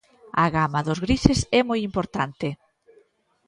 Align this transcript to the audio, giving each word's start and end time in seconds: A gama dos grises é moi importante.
A 0.43 0.45
gama 0.55 0.79
dos 0.87 0.99
grises 1.05 1.39
é 1.59 1.61
moi 1.69 1.79
importante. 1.89 2.47